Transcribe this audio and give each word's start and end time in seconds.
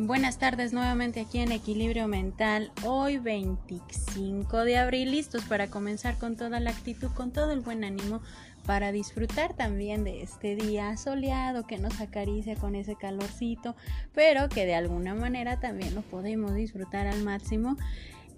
Buenas 0.00 0.38
tardes 0.38 0.72
nuevamente 0.72 1.18
aquí 1.18 1.40
en 1.40 1.50
Equilibrio 1.50 2.06
Mental. 2.06 2.70
Hoy 2.84 3.18
25 3.18 4.58
de 4.58 4.78
abril, 4.78 5.10
listos 5.10 5.42
para 5.42 5.66
comenzar 5.66 6.16
con 6.18 6.36
toda 6.36 6.60
la 6.60 6.70
actitud, 6.70 7.08
con 7.10 7.32
todo 7.32 7.50
el 7.50 7.58
buen 7.58 7.82
ánimo, 7.82 8.22
para 8.64 8.92
disfrutar 8.92 9.54
también 9.54 10.04
de 10.04 10.22
este 10.22 10.54
día 10.54 10.96
soleado 10.96 11.66
que 11.66 11.78
nos 11.78 12.00
acaricia 12.00 12.54
con 12.54 12.76
ese 12.76 12.94
calorcito, 12.94 13.74
pero 14.14 14.48
que 14.48 14.66
de 14.66 14.76
alguna 14.76 15.16
manera 15.16 15.58
también 15.58 15.96
lo 15.96 16.02
podemos 16.02 16.54
disfrutar 16.54 17.08
al 17.08 17.24
máximo 17.24 17.76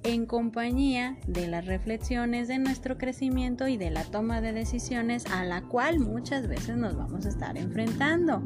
en 0.03 0.25
compañía 0.25 1.17
de 1.27 1.47
las 1.47 1.67
reflexiones 1.67 2.49
de 2.49 2.59
nuestro 2.59 2.97
crecimiento 2.97 3.69
y 3.69 3.77
de 3.77 3.91
la 3.91 4.05
toma 4.05 4.41
de 4.41 4.53
decisiones 4.53 5.27
a 5.27 5.45
la 5.45 5.63
cual 5.63 6.01
muchas 6.01 6.49
veces 6.49 6.77
nos 6.77 6.97
vamos 6.97 7.27
a 7.27 7.29
estar 7.29 7.59
enfrentando. 7.59 8.43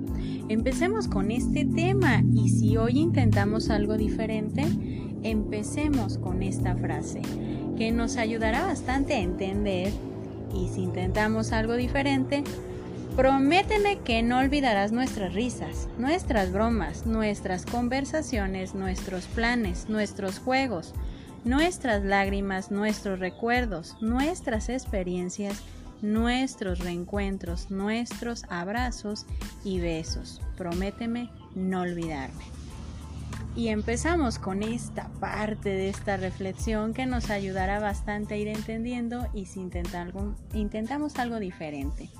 Empecemos 0.48 1.06
con 1.06 1.30
este 1.30 1.64
tema 1.64 2.22
y 2.34 2.48
si 2.48 2.76
hoy 2.76 2.98
intentamos 2.98 3.70
algo 3.70 3.96
diferente, 3.96 4.64
empecemos 5.22 6.18
con 6.18 6.42
esta 6.42 6.76
frase 6.76 7.22
que 7.76 7.92
nos 7.92 8.16
ayudará 8.16 8.66
bastante 8.66 9.14
a 9.14 9.20
entender 9.20 9.92
y 10.54 10.68
si 10.68 10.82
intentamos 10.82 11.52
algo 11.52 11.74
diferente, 11.74 12.44
Prométeme 13.16 14.00
que 14.00 14.24
no 14.24 14.40
olvidarás 14.40 14.90
nuestras 14.90 15.34
risas, 15.34 15.88
nuestras 15.98 16.50
bromas, 16.50 17.06
nuestras 17.06 17.64
conversaciones, 17.64 18.74
nuestros 18.74 19.26
planes, 19.26 19.88
nuestros 19.88 20.40
juegos, 20.40 20.94
nuestras 21.44 22.02
lágrimas, 22.04 22.70
nuestros 22.70 23.18
recuerdos, 23.18 23.96
nuestras 24.00 24.68
experiencias, 24.68 25.62
nuestros 26.02 26.80
reencuentros, 26.80 27.70
nuestros 27.70 28.44
abrazos 28.48 29.26
y 29.64 29.80
besos. 29.80 30.40
Prométeme 30.56 31.30
no 31.54 31.82
olvidarme. 31.82 32.44
Y 33.56 33.68
empezamos 33.68 34.38
con 34.40 34.64
esta 34.64 35.08
parte 35.20 35.68
de 35.68 35.88
esta 35.88 36.16
reflexión 36.16 36.92
que 36.92 37.06
nos 37.06 37.30
ayudará 37.30 37.78
bastante 37.78 38.34
a 38.34 38.36
ir 38.36 38.48
entendiendo 38.48 39.28
y 39.32 39.46
si 39.46 39.60
intentamos 39.60 41.18
algo 41.18 41.38
diferente. 41.38 42.10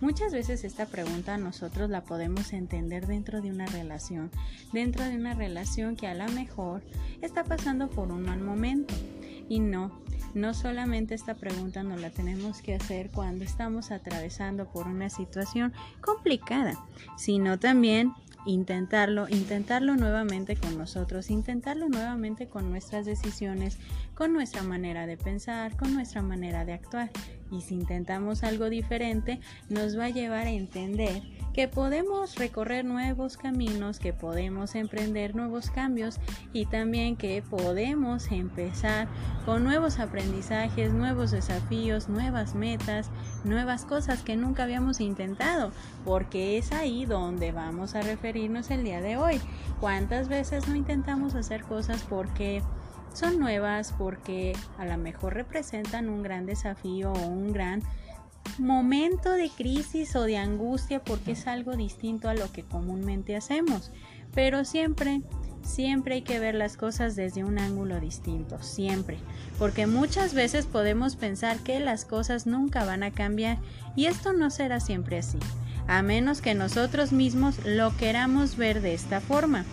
Muchas 0.00 0.32
veces 0.32 0.64
esta 0.64 0.86
pregunta 0.86 1.36
nosotros 1.38 1.88
la 1.88 2.02
podemos 2.02 2.52
entender 2.52 3.06
dentro 3.06 3.40
de 3.40 3.50
una 3.50 3.66
relación, 3.66 4.30
dentro 4.72 5.04
de 5.04 5.16
una 5.16 5.34
relación 5.34 5.96
que 5.96 6.06
a 6.06 6.14
lo 6.14 6.28
mejor 6.32 6.82
está 7.22 7.44
pasando 7.44 7.88
por 7.88 8.10
un 8.10 8.22
mal 8.22 8.40
momento. 8.40 8.94
Y 9.48 9.60
no, 9.60 9.92
no 10.34 10.52
solamente 10.54 11.14
esta 11.14 11.34
pregunta 11.34 11.82
nos 11.82 12.00
la 12.00 12.10
tenemos 12.10 12.60
que 12.60 12.74
hacer 12.74 13.10
cuando 13.10 13.44
estamos 13.44 13.90
atravesando 13.90 14.66
por 14.66 14.86
una 14.88 15.10
situación 15.10 15.72
complicada, 16.00 16.74
sino 17.16 17.58
también 17.58 18.12
intentarlo, 18.46 19.28
intentarlo 19.28 19.96
nuevamente 19.96 20.56
con 20.56 20.76
nosotros, 20.76 21.30
intentarlo 21.30 21.88
nuevamente 21.88 22.48
con 22.48 22.70
nuestras 22.70 23.06
decisiones, 23.06 23.78
con 24.14 24.32
nuestra 24.32 24.62
manera 24.62 25.06
de 25.06 25.16
pensar, 25.16 25.76
con 25.76 25.94
nuestra 25.94 26.22
manera 26.22 26.64
de 26.64 26.74
actuar. 26.74 27.10
Y 27.54 27.60
si 27.60 27.74
intentamos 27.74 28.42
algo 28.42 28.68
diferente, 28.68 29.40
nos 29.68 29.96
va 29.96 30.06
a 30.06 30.10
llevar 30.10 30.46
a 30.48 30.50
entender 30.50 31.22
que 31.52 31.68
podemos 31.68 32.34
recorrer 32.34 32.84
nuevos 32.84 33.36
caminos, 33.36 34.00
que 34.00 34.12
podemos 34.12 34.74
emprender 34.74 35.36
nuevos 35.36 35.70
cambios 35.70 36.18
y 36.52 36.66
también 36.66 37.14
que 37.14 37.42
podemos 37.48 38.32
empezar 38.32 39.06
con 39.46 39.62
nuevos 39.62 40.00
aprendizajes, 40.00 40.92
nuevos 40.92 41.30
desafíos, 41.30 42.08
nuevas 42.08 42.56
metas, 42.56 43.10
nuevas 43.44 43.84
cosas 43.84 44.22
que 44.22 44.34
nunca 44.34 44.64
habíamos 44.64 45.00
intentado, 45.00 45.70
porque 46.04 46.58
es 46.58 46.72
ahí 46.72 47.06
donde 47.06 47.52
vamos 47.52 47.94
a 47.94 48.02
referirnos 48.02 48.72
el 48.72 48.82
día 48.82 49.00
de 49.00 49.16
hoy. 49.16 49.40
¿Cuántas 49.78 50.28
veces 50.28 50.66
no 50.66 50.74
intentamos 50.74 51.36
hacer 51.36 51.62
cosas 51.62 52.02
porque 52.08 52.62
son 53.14 53.38
nuevas, 53.38 53.94
porque 53.96 54.56
a 54.78 54.84
lo 54.84 54.98
mejor 54.98 55.34
representan 55.34 56.08
un 56.08 56.22
gran 56.22 56.46
desafío 56.46 57.12
o 57.12 57.26
un 57.26 57.52
gran 57.52 57.82
momento 58.58 59.32
de 59.32 59.50
crisis 59.50 60.14
o 60.16 60.24
de 60.24 60.36
angustia 60.36 61.02
porque 61.02 61.32
es 61.32 61.46
algo 61.46 61.76
distinto 61.76 62.28
a 62.28 62.34
lo 62.34 62.50
que 62.52 62.62
comúnmente 62.62 63.36
hacemos. 63.36 63.90
Pero 64.34 64.64
siempre, 64.64 65.22
siempre 65.62 66.16
hay 66.16 66.22
que 66.22 66.38
ver 66.38 66.54
las 66.54 66.76
cosas 66.76 67.16
desde 67.16 67.44
un 67.44 67.58
ángulo 67.58 68.00
distinto, 68.00 68.62
siempre. 68.62 69.18
Porque 69.58 69.86
muchas 69.86 70.34
veces 70.34 70.66
podemos 70.66 71.16
pensar 71.16 71.58
que 71.58 71.80
las 71.80 72.04
cosas 72.04 72.46
nunca 72.46 72.84
van 72.84 73.02
a 73.02 73.12
cambiar 73.12 73.58
y 73.96 74.06
esto 74.06 74.32
no 74.32 74.50
será 74.50 74.80
siempre 74.80 75.18
así, 75.18 75.38
a 75.86 76.02
menos 76.02 76.40
que 76.40 76.54
nosotros 76.54 77.12
mismos 77.12 77.64
lo 77.64 77.96
queramos 77.96 78.56
ver 78.56 78.80
de 78.80 78.94
esta 78.94 79.20
forma. 79.20 79.64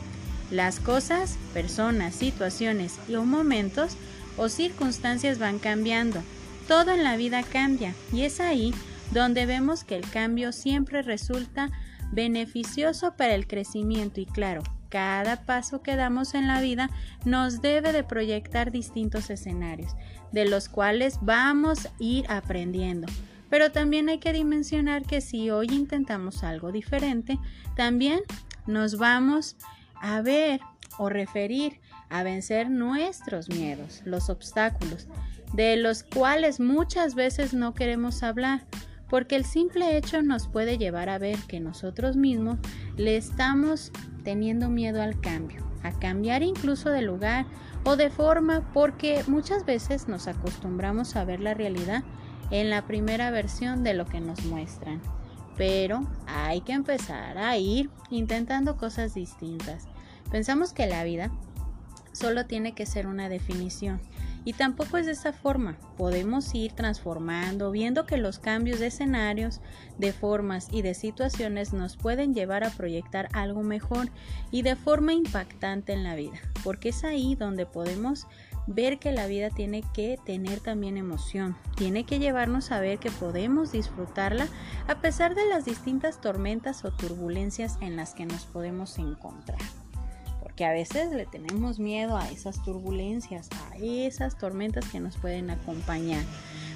Las 0.52 0.80
cosas, 0.80 1.38
personas, 1.54 2.14
situaciones 2.14 3.00
y 3.08 3.16
momentos 3.16 3.98
o 4.38 4.50
circunstancias 4.50 5.40
van 5.40 5.60
cambiando 5.60 6.22
todo 6.68 6.92
en 6.92 7.04
la 7.04 7.18
vida 7.18 7.44
cambia 7.44 7.94
y 8.14 8.22
es 8.22 8.40
ahí 8.40 8.74
donde 9.12 9.46
vemos 9.46 9.84
que 9.84 9.96
el 9.96 10.10
cambio 10.10 10.52
siempre 10.52 11.02
resulta 11.02 11.70
beneficioso 12.12 13.16
para 13.18 13.36
el 13.36 13.48
crecimiento 13.48 14.22
y 14.22 14.26
claro, 14.26 14.62
cada 14.90 15.46
paso 15.46 15.82
que 15.82 15.96
damos 15.96 16.34
en 16.34 16.48
la 16.48 16.62
vida 16.62 16.90
nos 17.26 17.62
debe 17.62 17.94
de 17.94 18.04
proyectar 18.04 18.72
distintos 18.72 19.30
escenarios, 19.30 19.96
de 20.32 20.46
los 20.46 20.70
cuales 20.70 21.20
vamos 21.22 21.86
a 21.86 21.92
ir 22.00 22.26
aprendiendo. 22.30 23.08
Pero 23.50 23.72
también 23.72 24.10
hay 24.10 24.20
que 24.20 24.34
dimensionar 24.34 25.04
que 25.04 25.22
si 25.22 25.50
hoy 25.50 25.68
intentamos 25.72 26.44
algo 26.44 26.72
diferente, 26.72 27.38
también 27.76 28.22
nos 28.66 28.98
vamos 28.98 29.56
a 29.62 29.81
ver 30.24 30.62
o 30.98 31.10
referir 31.10 31.80
a 32.10 32.24
vencer 32.24 32.70
nuestros 32.70 33.50
miedos, 33.50 34.02
los 34.06 34.30
obstáculos, 34.30 35.08
de 35.54 35.78
los 35.78 36.04
cuales 36.04 36.60
muchas 36.60 37.16
veces 37.16 37.54
no 37.54 37.74
queremos 37.74 38.24
hablar, 38.24 38.66
porque 39.10 39.36
el 39.36 39.46
simple 39.46 39.98
hecho 39.98 40.22
nos 40.22 40.48
puede 40.48 40.78
llevar 40.78 41.10
a 41.10 41.18
ver 41.18 41.38
que 41.48 41.60
nosotros 41.60 42.16
mismos 42.16 42.58
le 42.98 43.18
estamos 43.18 43.92
teniendo 44.24 44.70
miedo 44.70 45.02
al 45.02 45.20
cambio, 45.20 45.64
a 45.84 45.92
cambiar 45.92 46.44
incluso 46.44 46.90
de 46.90 47.02
lugar 47.02 47.46
o 47.84 47.96
de 47.96 48.10
forma, 48.10 48.72
porque 48.74 49.24
muchas 49.28 49.66
veces 49.66 50.08
nos 50.08 50.28
acostumbramos 50.28 51.16
a 51.16 51.26
ver 51.26 51.40
la 51.40 51.54
realidad 51.54 52.04
en 52.52 52.70
la 52.70 52.86
primera 52.86 53.32
versión 53.32 53.84
de 53.84 53.94
lo 53.94 54.06
que 54.06 54.22
nos 54.22 54.46
muestran. 54.46 55.02
Pero 55.58 56.08
hay 56.28 56.62
que 56.62 56.74
empezar 56.74 57.38
a 57.38 57.58
ir 57.58 57.90
intentando 58.10 58.78
cosas 58.78 59.14
distintas. 59.14 59.88
Pensamos 60.32 60.74
que 60.74 60.88
la 60.88 61.04
vida 61.04 61.32
solo 62.14 62.46
tiene 62.46 62.74
que 62.74 62.86
ser 62.86 63.08
una 63.08 63.30
definición 63.30 64.02
y 64.44 64.54
tampoco 64.54 64.98
es 64.98 65.06
de 65.06 65.12
esa 65.12 65.34
forma. 65.34 65.78
Podemos 65.98 66.54
ir 66.56 66.72
transformando, 66.74 67.72
viendo 67.72 68.06
que 68.06 68.18
los 68.18 68.40
cambios 68.40 68.80
de 68.80 68.88
escenarios, 68.88 69.62
de 69.98 70.14
formas 70.14 70.68
y 70.72 70.82
de 70.82 70.94
situaciones 70.94 71.74
nos 71.74 71.98
pueden 71.98 72.34
llevar 72.34 72.64
a 72.64 72.72
proyectar 72.72 73.30
algo 73.34 73.62
mejor 73.62 74.10
y 74.50 74.64
de 74.64 74.76
forma 74.76 75.14
impactante 75.14 75.94
en 75.94 76.04
la 76.04 76.16
vida, 76.16 76.40
porque 76.64 76.90
es 76.90 77.04
ahí 77.04 77.36
donde 77.36 77.66
podemos 77.66 78.26
ver 78.68 79.00
que 79.00 79.12
la 79.12 79.28
vida 79.28 79.50
tiene 79.50 79.84
que 79.94 80.18
tener 80.26 80.60
también 80.60 80.98
emoción, 80.98 81.58
tiene 81.76 82.06
que 82.06 82.20
llevarnos 82.20 82.72
a 82.72 82.80
ver 82.80 83.00
que 83.00 83.12
podemos 83.12 83.72
disfrutarla 83.72 84.48
a 84.88 85.02
pesar 85.02 85.36
de 85.36 85.48
las 85.48 85.66
distintas 85.66 86.22
tormentas 86.22 86.86
o 86.86 86.92
turbulencias 86.92 87.78
en 87.82 87.96
las 87.96 88.14
que 88.14 88.26
nos 88.26 88.46
podemos 88.46 88.98
encontrar 88.98 89.60
que 90.56 90.66
a 90.66 90.72
veces 90.72 91.12
le 91.12 91.26
tenemos 91.26 91.80
miedo 91.80 92.18
a 92.18 92.30
esas 92.30 92.64
turbulencias, 92.64 93.50
a 93.72 93.78
esas 93.78 94.38
tormentas 94.38 94.86
que 94.90 95.00
nos 95.00 95.18
pueden 95.18 95.50
acompañar. 95.50 96.24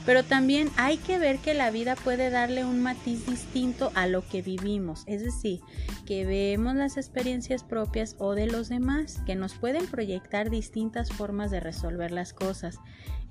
Pero 0.05 0.23
también 0.23 0.69
hay 0.77 0.97
que 0.97 1.17
ver 1.17 1.39
que 1.39 1.55
la 1.55 1.71
vida 1.71 1.95
puede 1.95 2.29
darle 2.29 2.63
un 2.63 2.81
matiz 2.81 3.25
distinto 3.25 3.91
a 3.95 4.05
lo 4.05 4.27
que 4.27 4.43
vivimos, 4.43 5.03
es 5.07 5.23
decir, 5.23 5.61
que 6.05 6.25
vemos 6.25 6.75
las 6.75 6.97
experiencias 6.97 7.63
propias 7.63 8.15
o 8.19 8.35
de 8.35 8.45
los 8.45 8.69
demás, 8.69 9.19
que 9.25 9.35
nos 9.35 9.55
pueden 9.55 9.87
proyectar 9.87 10.51
distintas 10.51 11.11
formas 11.11 11.49
de 11.49 11.59
resolver 11.59 12.11
las 12.11 12.33
cosas 12.33 12.77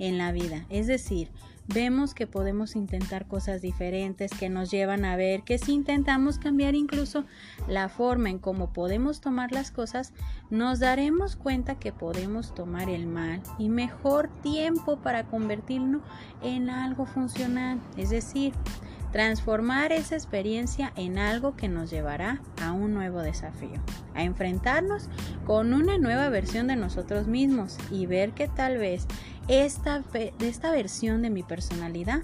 en 0.01 0.19
la 0.19 0.33
vida. 0.33 0.67
Es 0.69 0.89
decir, 0.89 1.31
vemos 1.67 2.15
que 2.15 2.27
podemos 2.27 2.77
intentar 2.77 3.27
cosas 3.27 3.63
diferentes 3.63 4.31
que 4.33 4.49
nos 4.49 4.71
llevan 4.71 5.05
a 5.05 5.17
ver 5.17 5.43
que 5.43 5.59
si 5.59 5.73
intentamos 5.73 6.39
cambiar 6.39 6.75
incluso 6.75 7.25
la 7.69 7.89
forma 7.89 8.31
en 8.31 8.39
cómo 8.39 8.73
podemos 8.73 9.21
tomar 9.21 9.53
las 9.53 9.71
cosas, 9.71 10.13
nos 10.51 10.81
daremos 10.81 11.37
cuenta 11.37 11.79
que 11.79 11.93
podemos 11.93 12.55
tomar 12.55 12.89
el 12.89 13.07
mal 13.07 13.43
y 13.59 13.69
mejor 13.69 14.29
tiempo 14.43 14.99
para 14.99 15.25
convertirlo 15.25 16.01
en 16.43 16.71
algo 16.71 17.07
funcional, 17.07 17.81
es 17.97 18.11
decir, 18.11 18.53
transformar 19.15 19.93
esa 19.93 20.17
experiencia 20.17 20.93
en 20.97 21.19
algo 21.19 21.55
que 21.55 21.69
nos 21.69 21.89
llevará 21.89 22.43
a 22.61 22.73
un 22.73 22.95
nuevo 22.95 23.21
desafío, 23.21 23.81
a 24.13 24.25
enfrentarnos 24.25 25.09
con 25.47 25.73
una 25.73 25.99
nueva 25.99 26.29
versión 26.31 26.67
de 26.67 26.75
nosotros 26.75 27.29
mismos 27.29 27.79
y 27.93 28.07
ver 28.07 28.33
que 28.33 28.49
tal 28.49 28.77
vez 28.77 29.07
esta, 29.47 30.03
esta 30.41 30.73
versión 30.73 31.23
de 31.23 31.31
mi 31.31 31.45
personalidad 31.45 32.23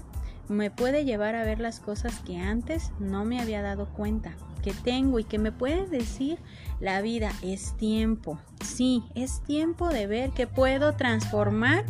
me 0.49 0.69
puede 0.69 1.05
llevar 1.05 1.35
a 1.35 1.45
ver 1.45 1.61
las 1.61 1.79
cosas 1.79 2.19
que 2.25 2.35
antes 2.35 2.91
no 2.99 3.23
me 3.23 3.39
había 3.39 3.61
dado 3.61 3.87
cuenta, 3.87 4.33
que 4.61 4.73
tengo 4.73 5.17
y 5.17 5.23
que 5.23 5.39
me 5.39 5.53
puede 5.53 5.87
decir 5.87 6.39
la 6.81 7.01
vida 7.01 7.31
es 7.41 7.77
tiempo. 7.77 8.37
Sí, 8.65 9.05
es 9.15 9.41
tiempo 9.43 9.87
de 9.87 10.07
ver 10.07 10.31
que 10.31 10.45
puedo 10.45 10.91
transformar 10.97 11.85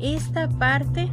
esta 0.00 0.48
parte 0.48 1.10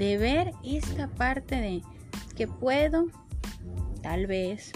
de 0.00 0.16
ver 0.16 0.52
esta 0.64 1.08
parte 1.08 1.56
de 1.56 1.82
que 2.34 2.48
puedo 2.48 3.08
tal 4.02 4.26
vez 4.26 4.72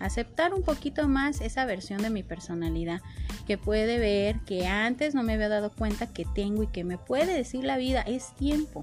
aceptar 0.00 0.54
un 0.54 0.62
poquito 0.62 1.06
más 1.06 1.42
esa 1.42 1.66
versión 1.66 2.00
de 2.00 2.08
mi 2.08 2.22
personalidad 2.22 3.02
que 3.46 3.58
puede 3.58 3.98
ver 3.98 4.40
que 4.40 4.66
antes 4.66 5.14
no 5.14 5.22
me 5.22 5.34
había 5.34 5.50
dado 5.50 5.70
cuenta 5.70 6.06
que 6.14 6.24
tengo 6.34 6.62
y 6.62 6.68
que 6.68 6.82
me 6.82 6.96
puede 6.96 7.36
decir 7.36 7.62
la 7.62 7.76
vida 7.76 8.00
es 8.00 8.34
tiempo. 8.36 8.82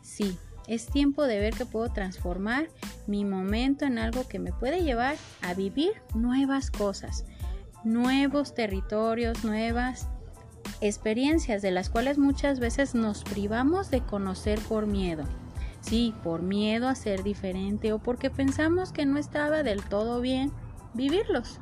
Sí 0.00 0.38
es 0.66 0.86
tiempo 0.86 1.24
de 1.24 1.38
ver 1.38 1.52
que 1.52 1.66
puedo 1.66 1.90
transformar 1.90 2.68
mi 3.06 3.26
momento 3.26 3.84
en 3.84 3.98
algo 3.98 4.26
que 4.26 4.38
me 4.38 4.54
puede 4.54 4.82
llevar 4.82 5.16
a 5.42 5.52
vivir 5.52 5.92
nuevas 6.14 6.70
cosas, 6.70 7.26
nuevos 7.84 8.54
territorios, 8.54 9.44
nuevas 9.44 10.08
experiencias 10.80 11.62
de 11.62 11.70
las 11.70 11.90
cuales 11.90 12.18
muchas 12.18 12.60
veces 12.60 12.94
nos 12.94 13.24
privamos 13.24 13.90
de 13.90 14.00
conocer 14.00 14.58
por 14.60 14.86
miedo. 14.86 15.24
Sí, 15.80 16.14
por 16.22 16.42
miedo 16.42 16.88
a 16.88 16.94
ser 16.94 17.22
diferente 17.22 17.92
o 17.92 17.98
porque 17.98 18.30
pensamos 18.30 18.92
que 18.92 19.06
no 19.06 19.18
estaba 19.18 19.62
del 19.62 19.82
todo 19.84 20.20
bien 20.20 20.50
vivirlos 20.94 21.60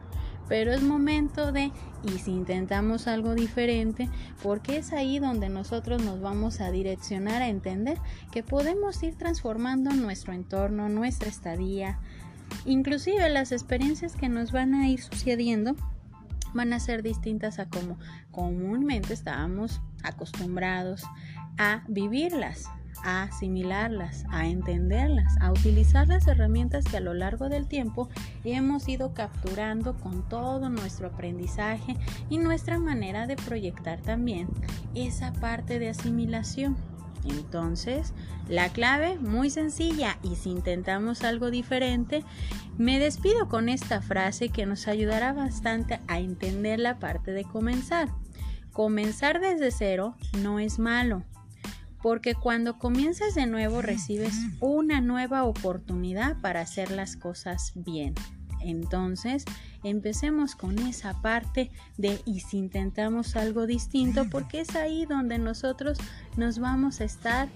pero 0.53 0.73
es 0.73 0.83
momento 0.83 1.51
de, 1.51 1.73
y 2.03 2.19
si 2.19 2.33
intentamos 2.33 3.07
algo 3.07 3.35
diferente, 3.35 4.11
porque 4.43 4.77
es 4.77 4.93
ahí 4.93 5.19
donde 5.19 5.49
nosotros 5.49 6.03
nos 6.03 6.21
vamos 6.21 6.61
a 6.61 6.71
direccionar 6.71 7.41
a 7.41 7.49
entender 7.49 7.97
que 8.31 8.43
podemos 8.43 9.03
ir 9.03 9.17
transformando 9.17 9.93
nuestro 9.93 10.35
entorno, 10.35 10.91
nuestra 10.91 11.31
estadía, 11.31 12.01
inclusive 12.67 13.29
las 13.31 13.51
experiencias 13.51 14.15
que 14.15 14.29
nos 14.29 14.53
van 14.53 14.75
a 14.75 14.89
ir 14.89 15.01
sucediendo 15.01 15.75
van 16.55 16.73
a 16.73 16.81
ser 16.81 17.03
distintas 17.03 17.59
a 17.59 17.69
como 17.69 17.99
comúnmente 18.31 19.15
estábamos 19.15 19.81
acostumbrados 20.03 21.05
a 21.59 21.83
vivirlas 21.89 22.69
a 23.05 23.25
asimilarlas, 23.25 24.25
a 24.31 24.47
entenderlas, 24.47 25.35
a 25.41 25.51
utilizar 25.51 26.09
las 26.09 26.27
herramientas 26.27 26.85
que 26.85 26.97
a 26.97 27.01
lo 27.01 27.15
largo 27.15 27.49
del 27.49 27.67
tiempo 27.67 28.09
hemos 28.45 28.89
ido 28.89 29.15
capturando 29.15 29.97
con 29.97 30.29
todo 30.29 30.69
nuestro 30.69 31.09
aprendizaje 31.09 31.97
y 32.29 32.39
nuestra 32.39 32.79
manera 32.79 33.27
de 33.27 33.37
proyectar 33.37 34.01
también 34.01 34.49
esa 34.95 35.33
parte 35.33 35.79
de 35.79 35.89
asimilación. 35.89 36.77
Entonces, 37.25 38.13
la 38.49 38.71
clave 38.71 39.19
muy 39.19 39.51
sencilla 39.51 40.19
y 40.23 40.37
si 40.37 40.51
intentamos 40.51 41.23
algo 41.23 41.51
diferente, 41.51 42.25
me 42.79 42.99
despido 42.99 43.49
con 43.49 43.69
esta 43.69 44.03
frase 44.03 44.49
que 44.49 44.67
nos 44.67 44.89
ayudará 44.89 45.33
bastante 45.33 46.01
a 46.09 46.19
entender 46.19 46.81
la 46.81 46.99
parte 46.99 47.33
de 47.33 47.45
comenzar. 47.45 48.09
Comenzar 48.73 49.41
desde 49.41 49.71
cero 49.71 50.17
no 50.41 50.59
es 50.59 50.79
malo, 50.79 51.25
porque 52.03 52.35
cuando 52.35 52.79
comienzas 52.79 53.35
de 53.35 53.47
nuevo 53.47 53.83
recibes 53.83 54.35
una 54.61 55.01
nueva 55.01 55.45
oportunidad 55.45 56.41
para 56.41 56.63
hacer 56.63 56.91
las 56.91 57.17
cosas 57.17 57.73
bien. 57.75 58.15
Entonces, 58.65 59.45
empecemos 59.85 60.55
con 60.55 60.79
esa 60.79 61.21
parte 61.21 61.71
de 61.97 62.21
y 62.25 62.41
si 62.41 62.59
intentamos 62.59 63.37
algo 63.37 63.67
distinto, 63.67 64.29
porque 64.31 64.61
es 64.61 64.77
ahí 64.77 65.07
donde 65.07 65.39
nosotros 65.39 65.99
nos 66.37 66.59
vamos 66.59 67.01
a 67.01 67.05
estar 67.05 67.49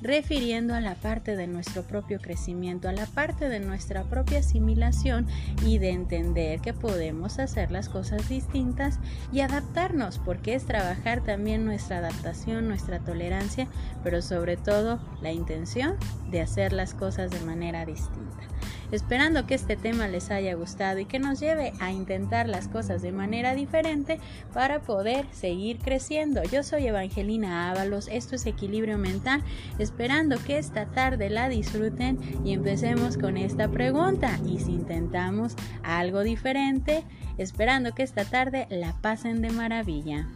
refiriendo 0.00 0.74
a 0.74 0.80
la 0.80 0.94
parte 0.94 1.36
de 1.36 1.46
nuestro 1.46 1.82
propio 1.82 2.20
crecimiento, 2.20 2.88
a 2.88 2.92
la 2.92 3.06
parte 3.06 3.48
de 3.48 3.60
nuestra 3.60 4.04
propia 4.04 4.38
asimilación 4.38 5.26
y 5.64 5.78
de 5.78 5.90
entender 5.90 6.60
que 6.60 6.72
podemos 6.72 7.38
hacer 7.38 7.70
las 7.70 7.88
cosas 7.88 8.28
distintas 8.28 8.98
y 9.32 9.40
adaptarnos, 9.40 10.18
porque 10.18 10.54
es 10.54 10.64
trabajar 10.66 11.22
también 11.22 11.64
nuestra 11.64 11.98
adaptación, 11.98 12.68
nuestra 12.68 13.00
tolerancia, 13.00 13.66
pero 14.04 14.22
sobre 14.22 14.56
todo 14.56 15.00
la 15.20 15.32
intención 15.32 15.96
de 16.30 16.42
hacer 16.42 16.72
las 16.72 16.94
cosas 16.94 17.30
de 17.30 17.40
manera 17.40 17.84
distinta 17.84 18.38
esperando 18.92 19.46
que 19.46 19.54
este 19.54 19.76
tema 19.76 20.08
les 20.08 20.30
haya 20.30 20.54
gustado 20.54 20.98
y 20.98 21.04
que 21.04 21.18
nos 21.18 21.40
lleve 21.40 21.72
a 21.80 21.92
intentar 21.92 22.48
las 22.48 22.68
cosas 22.68 23.02
de 23.02 23.12
manera 23.12 23.54
diferente 23.54 24.18
para 24.52 24.80
poder 24.80 25.26
seguir 25.32 25.78
creciendo. 25.78 26.42
Yo 26.44 26.62
soy 26.62 26.86
Evangelina 26.86 27.70
Ábalos, 27.70 28.08
esto 28.10 28.36
es 28.36 28.46
Equilibrio 28.46 28.98
Mental, 28.98 29.42
esperando 29.78 30.36
que 30.42 30.58
esta 30.58 30.86
tarde 30.86 31.30
la 31.30 31.48
disfruten 31.48 32.18
y 32.44 32.52
empecemos 32.52 33.16
con 33.16 33.36
esta 33.36 33.68
pregunta. 33.68 34.38
Y 34.46 34.58
si 34.60 34.72
intentamos 34.72 35.54
algo 35.82 36.22
diferente, 36.22 37.04
esperando 37.36 37.92
que 37.94 38.02
esta 38.02 38.24
tarde 38.24 38.66
la 38.70 38.94
pasen 39.00 39.42
de 39.42 39.50
maravilla. 39.50 40.26